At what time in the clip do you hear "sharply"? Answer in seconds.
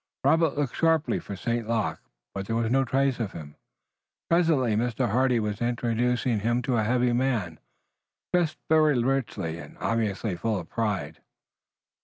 0.75-1.19